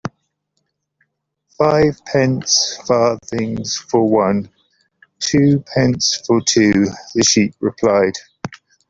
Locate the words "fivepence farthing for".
1.59-4.09